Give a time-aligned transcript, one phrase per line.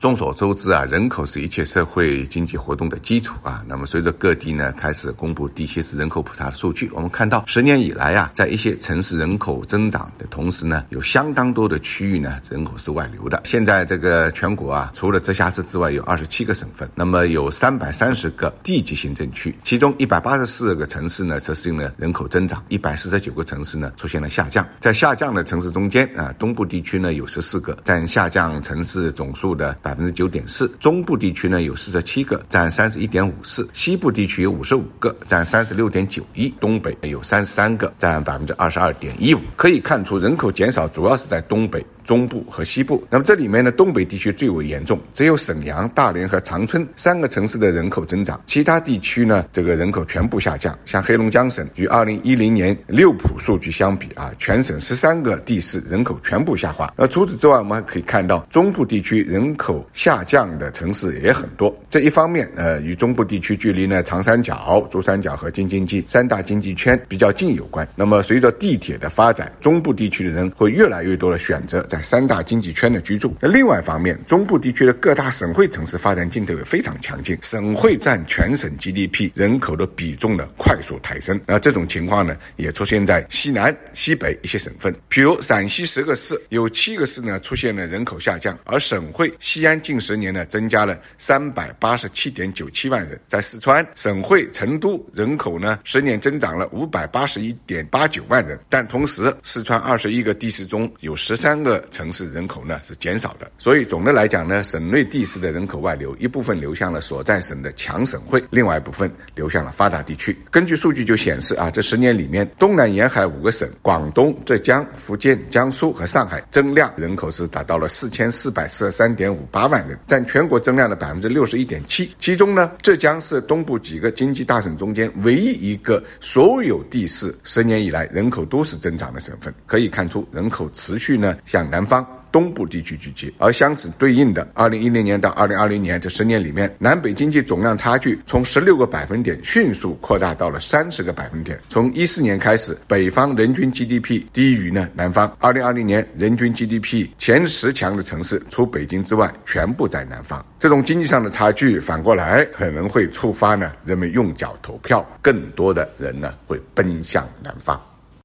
[0.00, 3.62] 众所周知啊，人口是一切社会经济活动的基础啊。
[3.68, 13.42] 那么随着各地呢开始公布地区市人口普查的数据，我们看到十年以来啊，在一些城市人口增长的同时呢，有相当多的区域呢人口是外流的。
[13.44, 24.66] 现在这个全国啊，除了直辖市之外，有二十七个省份，那么有三百三十个地级行政区，其中一百八十四个城市呢实现了人口增长，一百四十九个城市呢出现了下降。
[24.80, 29.89] 在下降的城市中间啊，东部地区呢有十四个，占下降城市总数的百。
[29.90, 39.40] 百分之九点四，中部地区呢有四十七个，占三十一点五四；西部地区有五十五个，占三十六点九一；东北有三十三个，占百分之二十二点一五。
[39.56, 41.84] 可以看出，人口减少主要是在东北。
[42.10, 50.76] 中部和西部，那么这里面呢，东北地区最为严重，只有沈阳、大连和长春三个城市的人口增长，其他地区呢，这个人口全部下降。
[50.84, 56.92] 像黑龙江省，与二零一零年六普数据相比啊，全省十三个地市人口全部下滑。
[56.96, 61.72] 那除此之外，我们还可以看到中部地区人口下降的城市也很多。
[61.88, 67.86] 这一方面，呃，与中部地区距离呢长三角、珠三角和京津冀三大经济圈比较近有关。
[67.94, 73.34] 那么随着地铁的发展，中部地区的人会越来越多的选择在三大经济圈的居住。
[73.40, 81.40] 那另外一方面，中部地区的各大省会城市发展劲头也非常强劲，省会占全省 GDP 人口的比重呢快速抬升。
[81.46, 93.18] 那这种情况呢，也出现在西南、西北一些省份，比如陕西十个市有七个市呢出现了人口下降，而省会西安近十年呢增加了三百八十七点九七万人。
[93.26, 101.80] 在四川省会成都，人口呢十年增长了五百八十一点八九万人，但同时四川二十一个地市中有十三个。
[101.90, 110.36] 城市人口呢是减少的，所以总的来讲呢，省内地市的人口外流，一部分流向了所在省的强省会，另外一部分流向了发达地区。
[110.50, 122.14] 根据数据就显示啊，这十年里面，东南沿海五个省——广东、浙江、福建、江苏和上海，增量人口是达到了四千四百四十三点五八万人，占全国增量的百分之六十一点七。
[122.18, 131.84] 其中呢，浙江是东部几个经济大省中间唯一一个所有地市十年以来人口都是增长的省份，可以看出人口持续呢向南。
[131.90, 141.58] 方东部地区聚集，而相此对应的，二零一零年到二零二零年这十年里面，南北经济总量差距从十六个百分点迅速扩大到了三十个百分点。
[141.68, 145.36] 从一四年开始，北方人均 GDP 低于呢南方。
[145.40, 150.44] 二零二零年，人均 GDP 前十强的城市，除北京之外，全部在南方。
[150.60, 157.80] 这种经济上的差距，反过来可能会触发呢人们用脚投票，更多的人呢会奔向南方。